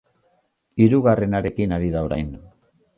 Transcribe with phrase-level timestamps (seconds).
[0.85, 2.37] Hirugarrenarekin ari da orain.